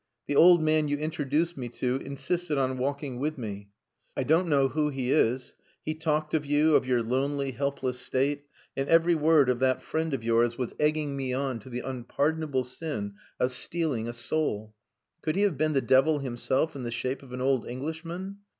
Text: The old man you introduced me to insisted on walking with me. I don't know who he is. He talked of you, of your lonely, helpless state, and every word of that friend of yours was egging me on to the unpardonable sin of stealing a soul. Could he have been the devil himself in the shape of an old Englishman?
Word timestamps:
The 0.25 0.35
old 0.35 0.63
man 0.63 0.87
you 0.87 0.97
introduced 0.97 1.55
me 1.55 1.69
to 1.77 1.97
insisted 1.97 2.57
on 2.57 2.79
walking 2.79 3.19
with 3.19 3.37
me. 3.37 3.69
I 4.17 4.23
don't 4.23 4.47
know 4.47 4.69
who 4.69 4.89
he 4.89 5.11
is. 5.11 5.53
He 5.85 5.93
talked 5.93 6.33
of 6.33 6.43
you, 6.43 6.73
of 6.75 6.87
your 6.87 7.03
lonely, 7.03 7.51
helpless 7.51 7.99
state, 7.99 8.45
and 8.75 8.89
every 8.89 9.13
word 9.13 9.47
of 9.47 9.59
that 9.59 9.83
friend 9.83 10.11
of 10.15 10.23
yours 10.23 10.57
was 10.57 10.73
egging 10.79 11.15
me 11.15 11.33
on 11.33 11.59
to 11.59 11.69
the 11.69 11.81
unpardonable 11.81 12.63
sin 12.63 13.13
of 13.39 13.51
stealing 13.51 14.07
a 14.07 14.13
soul. 14.13 14.73
Could 15.21 15.35
he 15.35 15.43
have 15.43 15.55
been 15.59 15.73
the 15.73 15.81
devil 15.81 16.17
himself 16.17 16.75
in 16.75 16.81
the 16.81 16.89
shape 16.89 17.21
of 17.21 17.31
an 17.31 17.39
old 17.39 17.67
Englishman? 17.67 18.37